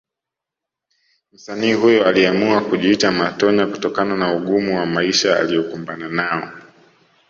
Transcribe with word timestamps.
Msanii 1.33 1.73
huyo 1.73 2.05
aliamua 2.07 2.61
kujiita 2.61 3.11
Matonya 3.11 3.67
kutokana 3.67 4.15
na 4.15 4.33
ugumu 4.35 4.77
wa 4.77 4.85
maisha 4.85 5.39
aliokumbana 5.39 6.09
nao 6.09 6.51